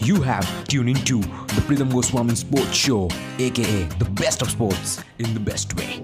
You 0.00 0.20
have 0.22 0.46
tuned 0.64 0.88
into 0.88 1.20
the 1.20 1.62
Pritham 1.66 1.90
Goswami 1.92 2.34
Sports 2.34 2.74
Show, 2.74 3.08
aka 3.38 3.84
the 3.98 4.10
best 4.22 4.42
of 4.42 4.50
sports 4.50 5.02
in 5.18 5.32
the 5.34 5.40
best 5.40 5.74
way. 5.76 6.00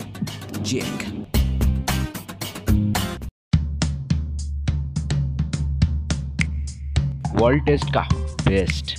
Jake. 0.63 1.07
World 7.35 7.65
test 7.67 7.93
का 7.95 8.01
best 8.47 8.95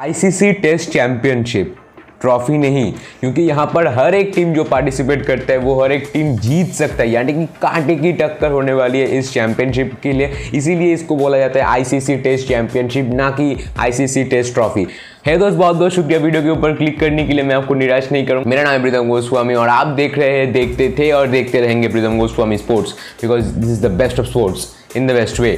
ICC 0.00 0.52
test 0.52 0.90
championship 0.90 1.76
Trophy 2.21 2.57
नहीं, 2.57 2.91
क्योंकि 3.19 3.41
यहाँ 3.41 3.65
पर 3.75 3.87
हर 3.89 4.15
एक 4.15 4.31
team 4.35 4.53
जो 4.53 4.63
participate 4.65 5.25
करता 5.25 5.53
है, 5.53 5.59
वो 5.59 5.81
हर 5.81 5.91
एक 5.91 6.09
टीम 6.13 6.35
जीत 6.37 6.73
सकता 6.73 7.03
है। 7.03 7.09
यानी 7.09 7.33
कि 7.33 7.45
कांटे 7.61 7.95
की 7.95 8.11
टक्कर 8.13 8.51
होने 8.51 8.73
वाली 8.73 8.99
है 8.99 9.17
इस 9.17 9.33
चैंपियनशिप 9.33 9.93
के 10.03 10.13
लिए। 10.13 10.31
इसीलिए 10.55 10.93
इसको 10.93 11.15
बोला 11.15 11.37
जाता 11.37 11.59
है 11.59 11.65
आईसीसी 11.67 12.15
टेस्ट 12.17 12.47
चैंपियनशिप 12.47 13.09
ना 13.13 13.29
कि 13.31 13.55
आईसीसी 13.79 14.23
टेस्ट 14.25 14.53
ट्रॉफी 14.53 14.87
है 15.25 15.37
दोस्त, 15.37 15.57
बहुत 15.57 15.75
बहुत 15.75 15.93
शुक्रिया 15.93 16.19
वीडियो 16.19 16.41
के 16.43 16.49
ऊपर 16.49 16.73
क्लिक 16.75 16.99
करने 16.99 17.25
के 17.27 17.33
लिए। 17.33 17.43
मैं 17.43 17.55
आपको 17.55 17.73
निराश 17.75 18.11
नहीं 18.11 18.25
करूँ। 18.27 18.43
मेरा 18.45 18.63
नाम 18.63 18.73
है 18.73 18.81
प्रीतम 18.81 19.07
गोस्वामी 19.09 19.53
और 19.53 19.69
आप 19.69 19.87
देख 19.87 20.17
रहे 20.17 20.37
हैं, 20.37 20.51
देखते 20.53 20.93
थे 20.99 21.11
और 21.11 21.27
देखते 21.27 21.61
रहेंगे 21.61 21.87
Pritam 21.87 22.17
Goswami 22.19 22.57
sports 22.57 22.91
because 23.21 23.45
this 23.45 23.69
is 23.69 23.87
the 23.87 23.91
best 23.93 24.19
of 24.19 24.27
sports 24.27 24.67
in 24.97 25.07
the 25.07 25.11
best 25.11 25.39
way 25.39 25.57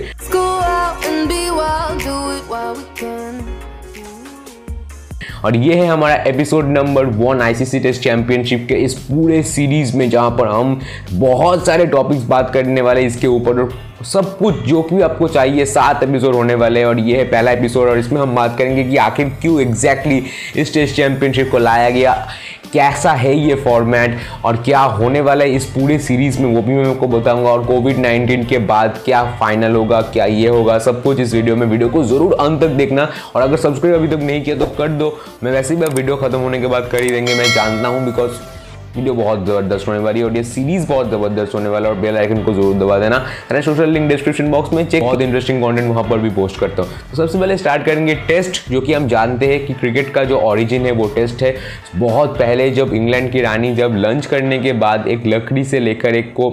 और 5.46 5.56
ये 5.56 5.76
है 5.76 5.86
हमारा 5.88 6.16
episode 6.24 6.66
number 6.66 7.06
one 7.06 7.42
ICC 7.42 7.80
test 7.80 8.02
championship 8.02 8.66
के 8.70 8.76
इस 8.76 8.94
पूरे 8.94 9.42
सीरीज़ 9.44 9.96
में, 9.98 10.10
जहाँ 10.10 10.32
पर 10.32 10.48
हम 10.48 10.80
बहुत 11.14 11.66
सारे 11.66 11.86
टॉपिक्स 11.86 12.24
बात 12.24 12.54
करने 12.54 12.82
वाले 12.82 13.02
इसके 13.02 13.28
ऊपर 13.28 13.70
सब 14.06 14.38
कुछ 14.38 14.56
जो 14.56 14.82
कि 14.82 15.02
आपको 15.02 15.28
चाहिए, 15.28 15.66
सात 15.66 16.04
एपिसोड 16.04 16.36
होने 16.36 16.56
वाले 16.56 16.80
हैं 16.80 16.88
और 16.88 17.00
ये 17.00 17.18
है 17.18 17.24
पहला 17.24 17.52
एपिसोड 17.52 17.90
और 17.90 18.00
इसमें 18.00 18.22
हम 18.22 18.36
बात 18.36 18.58
करेंगे 18.58 18.84
कि 18.84 18.98
आखिर 18.98 19.32
क्यों 19.42 19.60
एग्जैक्टली 19.62 20.22
exactly 20.22 20.58
इस 20.58 20.74
टेस्ट 20.74 20.96
चैंपियनशिप 20.96 21.52
को 21.52 21.58
लाया 21.58 21.90
गया। 21.90 22.28
कैसा 22.74 23.12
है 23.14 23.36
ये 23.38 23.56
फॉर्मेट 23.64 24.18
और 24.46 24.58
क्या 24.58 24.80
होने 24.80 25.22
वाला 25.22 25.46
है 25.46 25.56
इस 25.56 25.66
पूरे 25.72 25.98
सीरीज़ 26.00 26.40
में, 26.42 26.54
वो 26.56 26.62
भी 26.62 26.74
मैं 26.74 26.86
आपको 26.86 27.08
बताऊँगा। 27.10 27.50
और 27.50 27.66
कोविड 27.66 27.98
19 27.98 28.46
के 28.46 28.58
बाद 28.68 29.00
क्या 29.06 29.24
फाइनल 29.40 29.76
होगा, 29.76 30.02
क्या 30.04 30.26
ये 30.26 30.48
होगा, 30.48 30.78
सब 30.80 31.02
कुछ 31.04 31.20
इस 31.20 31.34
वीडियो 31.34 31.56
में। 31.56 31.68
वीडियो 31.68 31.90
को 31.90 32.04
ज़रूर 32.04 32.34
अंत 32.40 32.62
तक 32.62 32.70
देखना। 32.78 33.10
और 33.36 33.42
अगर 33.42 33.58
सब्सक्राइब 33.58 33.96
अभी 33.96 34.08
तक 34.08 34.24
नहीं 34.24 34.42
किया 34.44 34.56
तो 34.56 34.66
कर 34.78 34.88
दो। 34.94 35.18
मैं 35.44 35.52
वैसे 35.52 35.76
भी 35.76 35.86
वीडियो 35.88 36.16
खत्म 36.18 36.40
होने 36.40 36.62
के 36.62 36.68
बाद 36.68 36.90
कर 36.92 37.04
ही 37.04 37.12
देंगे, 37.12 37.36
मैं 37.36 37.54
जानता 37.54 37.88
हूँ 37.88 38.06
बिकॉज़ 38.06 38.32
वीडियो 38.96 39.14
बहुत 39.14 39.46
ज़बरदस्त 39.48 39.88
होने 39.88 40.00
वाली 40.00 40.20
है 40.20 40.26
और 40.26 40.36
ये 40.36 40.44
सीरीज़ 40.44 40.88
बहुत 40.88 41.10
ज़बरदस्त 41.10 41.54
होने 41.56 41.70
वाला 41.70 41.90
है 41.90 41.96
और 41.96 42.00
बेल 42.02 42.18
आइकन 42.18 42.42
को 42.44 42.54
ज़रूर 42.54 42.74
दबा 42.78 42.98
देना। 43.00 43.18
मैंने 43.18 43.62
सोशल 43.62 43.90
लिंक 43.90 44.08
डिस्क्रिप्शन 44.10 44.50
बॉक्स 44.52 44.74
में 44.74 44.84
चेक 44.88 45.04
बहुत 45.04 45.22
इंटरेस्टिंग 45.22 45.62
कंटेंट 45.64 45.88
वहाँ 45.90 46.04
पर 46.10 46.18
भी 46.20 46.30
पोस्ट 46.30 46.60
करता 46.60 46.84
हूँ। 46.84 46.92
तो 47.12 47.18
सबसे 47.18 47.40
पहले 47.40 47.58
स्टार्ट 47.58 47.86
करेंगे 47.86 48.16
टेस्ट 48.28 48.62
जो 48.72 48.82
कि 48.82 48.94
हम 48.94 49.08
जानते 49.08 49.48
हैं 49.48 49.66
कि 49.68 49.74
क्रिकेट 49.74 50.14
का 50.14 50.24
जो 50.24 50.40
ऑरिजिन 50.40 50.86
है 50.86 50.92
वो 50.92 51.08
टेस्ट 51.16 51.44
है। 51.44 51.56
बहुत 51.96 52.38
पहले 52.40 52.70
जब 52.72 52.94
इंग्लैंड 52.94 53.32
की 53.32 53.42
रानी 53.42 53.74
जब 53.76 53.96
लंच 53.98 54.26
करने 54.26 54.60
के 54.60 54.74
बाद 54.84 55.08
एक 55.08 55.26
लकड़ी 55.28 55.64
से 55.64 55.80
लेकर 55.80 56.16
एक 56.16 56.34
को 56.34 56.52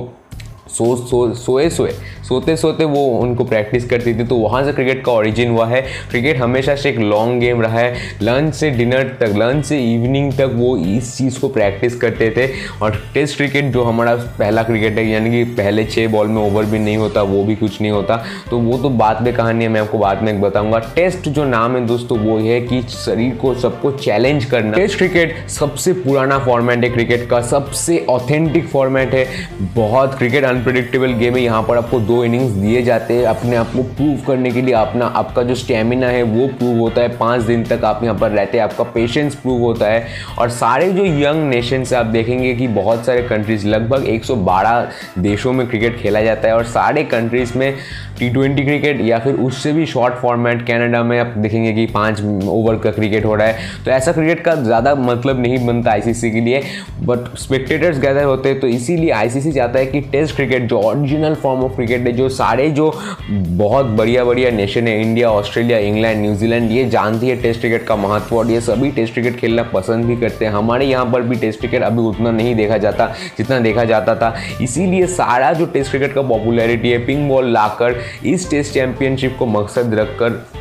सो 0.68 0.94
सो 0.98 1.32
सोए 1.34 1.68
सोए 1.70 1.92
सोते 2.28 2.56
सोते 2.56 2.84
वो 2.84 3.04
उनको 3.18 3.44
प्रैक्टिस 3.44 3.84
करती 3.88 4.14
थी 4.14 4.24
तो 4.24 4.36
वहाँ 4.36 4.62
से 4.64 4.72
क्रिकेट 4.72 5.04
का 5.04 5.12
ओरिजिन 5.12 5.50
हुआ 5.50 5.66
है। 5.66 5.80
क्रिकेट 6.10 6.36
हमेशा 6.36 6.74
से 6.74 6.88
एक 6.88 6.98
लॉन्ग 6.98 7.40
गेम 7.40 7.62
रहा 7.62 7.78
है। 7.78 7.94
लंच 8.22 8.54
से 8.54 8.70
डिनर 8.70 9.16
तक 9.20 9.34
लंच 9.36 9.64
से 9.64 9.78
इवनिंग 9.94 10.32
तक 10.32 10.50
वो 10.54 10.76
इस 10.76 11.16
चीज़ 11.16 11.40
को 11.40 11.48
प्रैक्टिस 11.48 11.96
करते 11.96 12.30
थे। 12.30 12.48
और 12.82 13.02
टेस्ट 13.14 13.36
क्रिकेट 13.36 13.64
जो 13.64 13.82
हमारा 13.82 14.14
पहला 14.38 14.62
क्रिकेट 14.62 14.98
है, 14.98 15.06
यानी 15.08 15.30
कि 15.30 15.44
पहले 15.44 15.84
छः 15.84 16.08
बॉल 16.08 16.26
में 16.26 16.42
ओवर 16.42 16.64
भी 16.64 16.78
नहीं 16.78 16.96
होता, 16.96 17.22
वो 17.22 17.44
भी 17.44 17.56
कुछ 17.56 17.80
नहीं 17.80 17.92
होता। 17.92 18.22
तो 18.50 18.58
वो 18.58 18.78
तो 18.78 18.90
बाद 18.90 19.22
में 19.22 19.32
कहानी 19.34 19.64
है, 19.64 19.70
मैं 19.70 19.80
आपको 19.80 19.98
बाद 19.98 20.22
में 20.22 20.40
बताऊँगा। 20.40 20.78
टेस्ट 20.78 21.28
जो 21.28 21.44
नाम 21.44 21.76
है 21.76 21.86
दोस्तों, 21.86 22.18
वो 22.18 22.38
है 22.38 22.60
कि 22.60 22.82
शरीर 22.82 23.34
को 23.34 23.54
सबको 23.54 23.90
चैलेंज 23.92 24.44
करना। 24.44 24.72
टेस्ट 24.72 24.98
क्रिकेट 24.98 25.48
सबसे 25.48 25.92
पुराना 25.92 26.38
फॉर्मेट 26.38 26.84
है 26.84 26.90
क्रिकेट 26.90 27.28
का, 27.30 27.40
सबसे 27.40 28.04
ऑथेंटिक 28.10 28.68
फॉर्मेट 28.68 29.14
है। 29.14 29.26
बहुत 29.74 30.18
क्रिकेट 30.18 30.44
अनप्रडिक्टेबल 30.44 31.12
गेम 31.14 31.36
है। 31.36 31.42
यहाँ 31.42 31.62
पर 31.62 31.76
आपको 31.76 32.00
दो 32.00 32.17
इनिंग्स 32.24 32.52
दिए 32.52 32.82
जाते 32.82 33.14
हैं, 33.14 33.24
अपने 33.24 33.56
आप 33.56 33.66
को 33.66 33.82
प्रूव 33.82 34.20
करने 34.26 34.50
के 34.50 34.62
लिए 34.62 34.74
अपना, 34.74 35.06
आपका 35.06 35.42
जो 35.42 35.54
स्टेमिना 35.54 36.06
है, 36.06 36.22
वो 36.22 36.46
प्रूव 36.48 36.78
होता 36.78 37.02
है। 37.02 37.16
पाँच 37.18 37.42
दिन 37.42 37.64
तक 37.64 37.84
आप 37.84 38.04
यहाँ 38.04 38.16
पर 38.18 38.30
रहते 38.30 38.58
हैं, 38.58 38.64
आपका 38.64 38.84
पेशेंस 38.84 39.34
प्रूव 39.34 39.60
होता 39.60 39.86
है। 39.86 40.06
और 40.38 40.50
सारे 40.50 40.90
जो 40.92 41.04
यंग 41.04 41.48
नेशन 41.50 41.84
से 41.84 41.96
आप 41.96 42.06
देखेंगे 42.06 42.54
कि 42.54 42.68
बहुत 42.68 43.04
सारे 43.06 43.22
कंट्रीज़ 43.22 43.66
लगभग 43.66 44.04
112 44.08 44.86
देशों 45.18 45.52
में 45.52 45.66
क्रिकेट 45.68 45.98
खेला 45.98 46.22
जाता 46.22 46.48
है। 46.48 46.54
और 46.54 46.64
सारे 46.66 47.04
कंट्रीज़ 47.04 47.56
में 47.58 47.72
टी 48.18 48.28
ट्वेंटी 48.30 48.62
क्रिकेट 48.64 49.00
या 49.00 49.18
फिर 49.18 49.34
उससे 49.34 49.72
भी 49.72 49.84
शॉर्ट 49.86 50.14
फॉर्मेट 50.14 50.66
कनाडा 50.66 51.02
में 51.02 51.18
आप 51.20 51.34
देखेंगे 51.38 51.72
कि 51.72 51.84
पाँच 51.86 52.20
ओवर 52.22 52.76
का 52.76 52.90
क्रिकेट 52.90 53.24
हो 53.24 53.34
रहा 53.34 53.46
है। 53.46 53.84
तो 53.84 53.90
ऐसा 53.90 54.12
क्रिकेट 54.12 54.40
का 54.44 54.54
ज़्यादा 54.54 54.94
मतलब 54.94 55.40
नहीं 55.40 55.66
बनता 55.66 55.90
आईसीसी 55.90 56.30
के 56.30 56.40
लिए। 56.40 56.62
बट 57.02 57.36
स्पेक्टेटर्स 57.38 58.00
गैदर 58.00 58.24
होते 58.24 58.48
हैं 58.48 58.58
तो 58.60 58.66
इसीलिए 58.66 59.10
आईसीसी 59.10 59.52
चाहता 59.52 59.78
है 59.78 59.86
कि 59.86 60.00
टेस्ट 60.12 60.34
क्रिकेट 60.36 60.68
जो 60.68 60.80
ओरिजिनल 60.80 61.34
फॉर्म 61.34 61.60
ऑफ़ 61.64 61.74
क्रिकेट 61.76 62.04
है 62.08 62.12
जो 62.14 62.28
सारे 62.28 62.68
जो 62.70 62.90
बहुत 63.30 63.86
बढ़िया 63.86 64.24
बढ़िया 64.24 64.50
नेशन 64.50 64.88
है 64.88 65.00
इंडिया 65.00 65.30
ऑस्ट्रेलिया 65.30 65.78
इंग्लैंड 65.78 66.20
न्यूजीलैंड 66.22 66.70
ये 66.72 66.84
जानती 66.90 67.28
है 67.28 67.36
टेस्ट 67.42 67.60
क्रिकेट 67.60 67.86
का 67.86 67.96
महत्व 67.96 68.36
और 68.36 68.50
ये 68.50 68.60
सभी 68.60 68.90
टेस्ट 68.90 69.12
क्रिकेट 69.14 69.36
खेलना 69.36 69.62
पसंद 69.72 70.04
भी 70.04 70.16
करते 70.16 70.44
हैं। 70.44 70.52
हमारे 70.52 70.86
यहाँ 70.86 71.04
पर 71.12 71.22
भी 71.22 71.36
टेस्ट 71.36 71.60
क्रिकेट 71.60 71.82
अभी 71.82 72.02
उतना 72.02 72.30
नहीं 72.30 72.54
देखा 72.54 72.78
जाता, 72.78 73.06
जितना 73.38 73.58
देखा 73.60 73.84
जाता 73.84 74.14
था। 74.14 74.34
इसीलिए 74.62 75.06
सारा 75.06 75.52
जो 75.52 75.66
टेस्ट 75.66 75.90
क्रिकेट 75.90 76.14
का 76.14 76.22
पॉपुलैरिटी 76.22 76.90
है 76.90 77.04
पिंग 77.06 77.28
बॉल 77.28 77.52
लाकर 77.52 78.00
इस 78.26 78.50
टेस्ट 78.50 78.74
चैंपियनशिप 78.74 79.36
को 79.38 79.46
मकसद 79.46 79.94
रखकर 79.94 80.57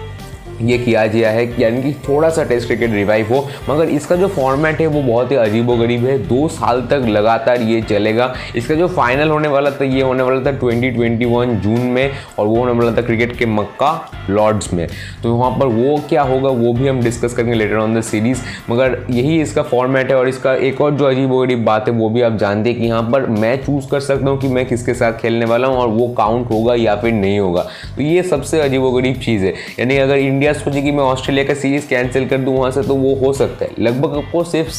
ये 0.61 0.77
किया 0.77 1.05
गया 1.07 1.29
है 1.29 1.45
यानी 1.61 1.81
कि 1.83 1.93
थोड़ा 2.07 2.29
सा 2.29 2.43
टेस्ट 2.43 2.67
क्रिकेट 2.67 2.91
रिवाइव 2.91 3.33
हो, 3.33 3.47
मगर 3.69 3.89
इसका 3.89 4.15
जो 4.15 4.27
फॉर्मेट 4.27 4.79
है 4.81 4.87
वो 4.87 5.01
बहुत 5.03 5.31
ही 5.31 5.35
अजीबो 5.37 5.75
गरीब 5.77 6.05
है। 6.05 6.17
दो 6.27 6.47
साल 6.47 6.81
तक 6.81 7.05
लगातार 7.07 7.61
ये 7.61 7.81
चलेगा। 7.81 8.33
इसका 8.55 8.75
जो 8.75 8.87
फाइनल 8.87 9.29
होने 9.29 9.47
वाला 9.47 9.71
था, 9.71 9.85
ये 9.85 10.01
होने 10.01 10.23
वाला 10.23 10.39
था 10.41 10.57
2021 10.59 11.53
जून 11.61 11.79
में 11.87 12.11
और 12.39 12.47
वो 12.47 12.55
होने 12.55 12.71
वाला 12.71 12.95
था 12.97 13.01
क्रिकेट 13.01 13.37
के 13.37 13.45
मक्का 13.45 13.91
लॉर्ड्स 14.29 14.73
में। 14.73 14.87
तो 15.23 15.33
वहाँ 15.35 15.51
पर 15.59 15.65
वो 15.67 15.97
क्या 16.09 16.21
होगा, 16.21 16.49
वो 16.49 16.73
भी 16.73 16.87
हम 16.87 17.01
डिस्कस 17.01 17.33
करेंगे 17.33 17.53
लेटर 17.53 17.75
ऑन 17.75 17.95
द 17.95 18.01
सीरीज़ 18.01 18.41
मगर 18.69 18.97
यही 19.09 19.39
इसका 19.41 19.61
फॉर्मेट 19.63 20.09
है 20.09 20.17
और 20.17 20.29
इसका 20.29 20.53
एक 20.55 20.81
और 20.81 20.93
जो 20.93 21.05
अजीबो 21.05 21.39
गरीब 21.39 21.63
बात 21.65 21.87
है, 21.87 21.93
वो 21.93 22.09
भी 22.09 22.21
आप 22.21 22.37
जानते 22.37 22.69
हैं 22.69 22.79
कि 22.79 22.85
यहाँ 22.85 23.01
पर 23.11 23.25
मैं 23.29 23.55
चूज़ 23.65 23.87
कर 23.89 23.99
सकता 23.99 24.29
हूँ 24.29 24.39
कि 24.39 24.47
मैं 24.47 24.65
किसके 24.65 24.93
साथ 24.93 25.19
खेलने 25.19 25.45
वाला 25.45 25.67
हूँ 25.67 25.77
और 25.77 25.87
वो 25.89 26.07
काउंट 26.07 26.49
होगा 26.51 26.75
या 26.75 26.95
फिर 26.95 27.13
नहीं 27.13 27.39
होगा। 27.39 27.61
तो 27.95 28.01
ये 28.01 28.23
सबसे 28.23 28.61
अजीब 28.61 28.83
गरीब 28.95 29.15
चीज़ 29.15 29.43
है। 29.45 29.53
यानी 29.79 29.97
अगर 29.97 30.17
इंडिया 30.17 30.46
इंडिया 30.47 30.63
सोचे 30.63 30.81
कि 30.81 30.91
मैं 30.91 31.03
ऑस्ट्रेलिया 31.03 31.45
का 31.45 31.53
सीरीज़ 31.53 31.87
कैंसिल 31.87 32.27
कर 32.27 32.37
दूँ 32.37 32.55
वहाँ 32.57 32.69
से 32.71 32.81
तो 32.81 32.95
वो 32.95 33.13
हो 33.15 33.31
सकता 33.33 33.65
है। 33.65 33.71
लगभग 33.79 34.15
आपको 34.17 34.43
सिर्फ़ 34.43 34.69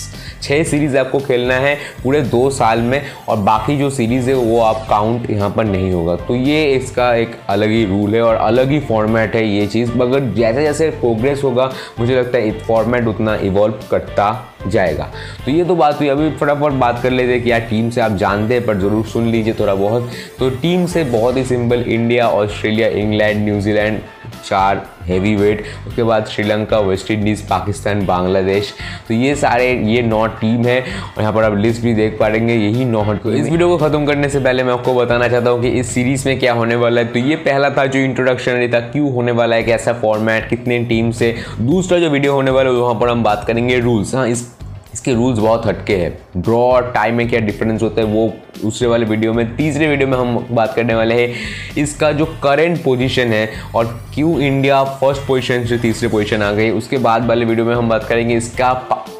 छः 0.43 0.63
सीरीज़ 0.65 0.97
आपको 0.99 1.19
खेलना 1.19 1.55
है 1.55 1.75
पूरे 2.03 2.21
दो 2.23 2.49
साल 2.51 2.81
में, 2.81 3.03
और 3.29 3.37
बाकी 3.39 3.77
जो 3.79 3.91
सीरीज़ 3.91 4.31
है, 4.31 4.35
वो 4.35 4.61
आप 4.61 4.87
काउंट 4.91 5.31
यहाँ 5.31 5.51
पर 5.51 5.65
नहीं 5.65 5.93
होगा। 5.93 6.15
तो 6.19 6.35
ये 6.35 6.65
इसका 6.75 7.15
एक 7.15 7.37
अलग 7.49 7.71
ही 7.71 7.85
रूल 7.85 8.15
है 8.15 8.23
और 8.23 8.35
अलग 8.37 8.71
ही 8.71 8.81
फॉर्मेट 8.81 9.35
है 9.37 9.47
ये 9.47 9.67
चीज़। 9.67 9.93
मगर 9.97 10.33
जैसे 10.35 10.63
जैसे 10.63 10.91
प्रोग्रेस 10.91 11.45
होगा, 11.45 11.71
मुझे 12.01 12.17
लगता 12.17 12.39
है 12.39 12.59
फॉर्मेट 12.61 13.07
उतना 13.07 13.35
इवॉल्व 13.45 13.87
करता 13.91 14.55
जाएगा। 14.67 15.13
तो 15.45 15.51
ये 15.51 15.65
तो 15.65 15.75
बात 15.77 16.01
हुई। 16.01 16.09
अभी 16.09 16.31
फटाफट 16.37 16.73
बात 16.81 17.03
कर 17.03 17.11
लेते 17.11 17.33
हैं 17.33 17.43
कि 17.43 17.51
यार 17.51 17.61
टीम 17.71 17.91
से 17.91 18.01
आप 18.01 18.17
जानते 18.17 18.55
हैं, 18.55 18.67
पर 18.67 18.79
ज़रूर 18.81 19.05
सुन 19.07 19.29
लीजिए 19.29 19.55
थोड़ा 19.61 19.75
बहुत। 19.77 20.11
तो 20.39 20.51
टीम 20.53 20.87
से 20.87 21.05
बहुत 21.07 21.37
ही 21.37 21.45
simple 21.45 21.83
India 21.83 22.29
Australia 22.31 22.89
England 22.99 23.45
New Zealand 23.45 24.01
चार 24.45 24.87
हैवी 25.09 25.35
वेट 25.37 25.65
उसके 25.89 26.03
बाद 26.03 26.27
श्रीलंका 26.27 26.79
वेस्ट 26.81 27.11
इंडीज़ 27.11 27.43
पाकिस्तान 27.49 28.05
बांग्लादेश 28.07 28.73
तो 29.09 29.15
ये 29.15 29.35
सारे, 29.37 29.73
ये 29.85 30.03
नौ 30.03 30.27
टीम 30.41 30.65
है। 30.67 30.81
और 30.81 31.21
यहाँ 31.21 31.33
पर 31.33 31.45
आप 31.45 31.57
लिस्ट 31.57 31.83
भी 31.83 31.95
देख 31.95 32.19
पाएँगे, 32.21 32.55
यही 32.55 32.85
नौ 32.85 33.05
तो 33.15 33.33
इस 33.33 33.49
वीडियो 33.49 33.69
को 33.69 33.77
ख़त्म 33.79 34.07
करने 34.07 34.29
से 34.29 34.41
पहले 34.41 34.65
मैं 34.65 34.73
आपको 34.73 34.95
बताना 34.95 35.29
चाहता 35.29 35.51
हूँ 35.51 35.61
कि 35.63 35.69
इस 35.71 35.95
सीरीज़ 35.95 36.27
में 36.29 36.39
क्या 36.39 36.53
होने 36.53 36.77
वाला 36.77 37.01
है। 37.01 37.07
तो 37.09 37.19
ये 37.21 37.37
पहला 37.39 37.71
था 37.71 37.87
जो 37.87 37.99
इंट्रोडक्शन 38.01 38.69
था 38.69 38.81
क्यों 38.83 39.13
होने 39.13 39.33
वाला 39.33 39.57
है, 39.57 39.63
कैसा 39.63 39.93
फॉर्मेट 39.95 40.49
कितने 40.49 40.79
टीम 40.85 41.11
से 41.13 41.35
दूसरा 41.61 41.99
जो 41.99 42.11
वीडियो 42.11 42.33
होने 42.33 42.51
वाला 42.51 42.71
है, 42.71 42.77
वहाँ 42.77 42.95
पर 42.95 43.09
हम 43.09 43.23
बात 43.25 43.45
करेंगे 43.47 43.79
रूल्स 43.81 44.15
हाँ 44.15 44.29
इस 44.29 44.47
इसके 44.93 45.15
रूल्स 45.15 45.39
बहुत 45.39 45.67
हटके 45.67 45.97
हैं। 45.97 46.19
ड्रॉ 46.37 46.59
और 46.59 46.91
टाइम 46.93 47.15
में 47.15 47.29
क्या 47.29 47.41
डिफरेंस 47.41 47.83
होता 47.83 48.01
है, 48.01 48.07
वो 48.07 48.33
दूसरे 48.63 48.89
वाले 48.89 49.07
वीडियो 49.07 49.33
में, 49.33 49.57
तीसरे 49.57 49.89
वीडियो 49.89 50.09
में 50.09 50.17
हम 50.19 50.47
बात 50.51 50.75
करने 50.75 50.95
वाले 50.95 51.15
हैं। 51.15 51.35
इसका 51.79 52.13
जो 52.13 52.25
करंट 52.43 52.83
पोजीशन 52.85 53.29
है, 53.29 53.51
और 53.75 54.01
क्यों 54.15 54.41
इंडिया 54.41 54.83
फ़र्स्ट 54.85 55.27
पोजीशन 55.27 55.67
से 55.67 55.79
तीसरे 55.79 56.09
पोजीशन 56.09 56.43
आ 56.43 56.53
गई, 56.53 56.71
उसके 56.71 56.99
बाद 56.99 57.27
वाले 57.27 57.45
वीडियो 57.45 57.67
में 57.67 57.75
हम 57.75 57.89
बात 57.89 58.05
करेंगे, 58.05 58.37
इसका 58.37 58.75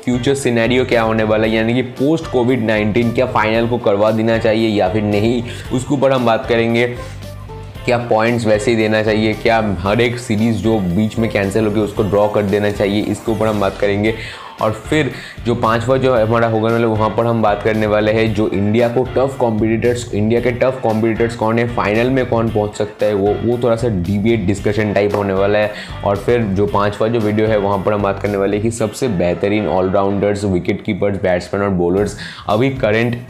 फ्यूचर 0.05 0.35
सिनेरियो 0.35 0.85
क्या 0.85 1.03
होने 1.03 1.23
वाला 1.23 1.47
है, 1.47 1.55
यानी 1.55 1.75
कि 1.75 1.83
पोस्ट 1.83 2.27
कोविड 2.27 2.67
19 2.67 3.15
क्या 3.15 3.27
फाइनल 3.27 3.67
को 3.67 3.79
करवा 3.79 4.11
देना 4.11 4.39
चाहिए 4.39 4.69
या 4.69 4.89
फिर 4.89 5.03
नहीं, 5.03 5.43
उसके 5.73 5.95
ऊपर 5.95 6.13
हम 6.13 6.27
बात 6.27 6.47
करेंगे। 6.47 6.87
क्या 7.89 7.97
पॉइंट्स 7.99 8.47
वैसे 8.47 8.71
ही 8.71 8.77
देना 8.77 9.03
चाहिए? 9.03 9.33
क्या 9.35 9.59
हर 9.81 10.01
एक 10.01 10.19
सीरीज़ 10.19 10.57
जो 10.63 10.79
बीच 10.79 11.19
में 11.19 11.29
कैंसिल 11.31 11.65
होगी 11.65 11.81
उसको 11.81 12.03
ड्रॉ 12.03 12.27
कर 12.29 12.43
देना 12.45 12.71
चाहिए? 12.71 13.03
इसके 13.03 13.33
ऊपर 13.33 13.47
हम 13.47 13.61
बात 13.61 13.79
करेंगे। 13.81 14.15
और 14.63 14.73
फिर 14.89 15.11
जो 15.47 15.55
पांचवा 15.55 15.97
जो 15.97 16.15
हमारा 16.15 16.49
होगा 16.49 16.69
मतलब 16.69 16.91
वहाँ 16.91 17.09
पर 17.11 17.27
हम 17.27 17.41
बात 17.43 17.63
करने 17.63 17.87
वाले 17.87 18.13
हैं 18.13 18.35
जो 18.35 18.49
इंडिया 18.49 18.89
को 18.89 19.05
टफ 19.17 19.37
कॉम्पिटिटर्स 19.41 20.13
इंडिया 20.15 20.41
के 20.41 20.51
टफ 20.53 20.81
कॉम्पिटिटर्स 20.83 21.37
कौन 21.37 21.59
है 21.59 21.67
फाइनल 21.77 22.11
में 22.11 22.25
कौन 22.27 22.51
पहुँच 22.51 22.77
सकता 22.77 23.07
है, 23.07 23.15
वो 23.15 23.35
वो 23.45 23.59
थोड़ा 23.63 23.77
सा 23.77 23.89
डिबेट 23.89 24.45
डिस्कशन 24.47 24.93
टाइप 24.93 25.15
होने 25.15 25.33
वाला 25.33 25.59
है। 25.59 25.73
और 26.05 26.17
फिर 26.17 26.43
जो 26.43 26.67
पांचवा 26.67 27.09
जो 27.09 27.21
वीडियो 27.21 27.47
है, 27.47 27.59
वहाँ 27.59 27.83
पर 27.87 27.93
हम 27.93 28.03
बात 28.03 28.23
करने 28.23 28.37
वाले 28.37 28.57
हैं 28.57 28.65
कि 28.65 28.71
सबसे 28.71 29.09
बेहतरीन 29.09 29.69
ऑलराउंडर्स 29.69 30.45
विकेट 30.45 30.85
कीपर्स 30.85 31.23
बैट्समैन 31.23 31.65
और 31.65 31.71
बॉलर्स 31.71 32.19
अभी 32.49 32.71
करेंट 32.77 33.21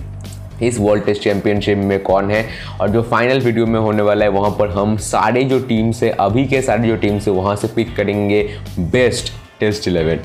इस 0.62 0.78
वर्ल्ड 0.80 1.04
टेस्ट 1.04 1.22
चैंपियनशिप 1.22 1.78
में 1.78 1.98
कौन 2.02 2.30
है? 2.30 2.44
और 2.80 2.88
जो 2.90 3.02
फाइनल 3.02 3.40
वीडियो 3.40 3.66
में 3.66 3.78
होने 3.80 4.02
वाला 4.02 4.24
है, 4.24 4.30
वहाँ 4.30 4.50
पर 4.58 4.70
हम 4.70 4.96
सारे 5.02 5.44
जो 5.44 5.60
टीम 5.60 5.92
से, 5.92 6.10
अभी 6.10 6.46
के 6.46 6.62
सारे 6.62 6.88
जो 6.88 6.96
टीम 6.96 7.18
से 7.18 7.30
वहाँ 7.32 7.54
से 7.56 7.68
पिक 7.74 7.94
करेंगे 7.96 8.42
बेस्ट 8.80 9.32
टेस्ट 9.60 9.88
इलेवन 9.88 10.18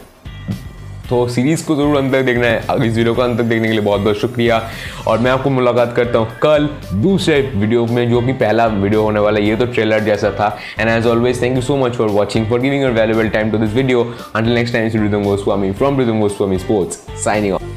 तो 1.10 1.28
सीरीज़ 1.28 1.66
को 1.66 1.76
ज़रूर 1.76 1.98
अंत 1.98 2.12
तक 2.14 2.22
देखना 2.26 2.48
है। 2.48 2.62
अगर 2.70 2.86
इस 2.86 2.96
वीडियो 2.96 3.14
को 3.16 3.22
अंत 3.22 3.38
तक 3.38 3.44
देखने 3.44 3.68
के 3.68 3.72
लिए 3.72 3.82
बहुत 3.82 4.02
बहुत 4.02 4.18
शुक्रिया। 4.18 4.62
और 5.08 5.20
मैं 5.20 5.32
आपको 5.32 5.50
मुलाकात 5.50 5.94
करता 5.96 6.20
हूँ 6.20 6.28
कल 6.44 6.68
दूसरे 6.94 7.40
वीडियो 7.56 7.86
में, 7.86 8.10
जो 8.10 8.22
कि 8.22 8.34
पहला 8.34 8.66
वीडियो 8.68 9.02
होने 9.04 9.20
वाला 9.20 9.40
है, 9.40 9.46
ये 9.46 9.56
तो 9.56 9.66
ट्रेलर 9.66 10.04
जैसा 10.04 10.32
था। 10.32 10.48
And 10.80 10.90
as 10.90 11.08
always 11.08 11.42
thank 11.42 11.56
you 11.56 11.62
so 11.62 11.78
much 11.78 11.96
for 11.96 12.10
watching 12.12 12.48
for 12.50 12.60
giving 12.60 12.84
your 12.84 12.92
valuable 12.92 13.30
time 13.30 13.52
to 13.52 13.58
this 13.58 13.74
video 13.74 14.04
until 14.36 14.54
next 14.54 14.74
time 14.74 15.24
Goswami 15.24 15.72
from 15.74 16.00
Rhythm 16.00 16.20
Goswami 16.22 16.58
sports 16.60 17.06
signing 17.24 17.54
off 17.54 17.73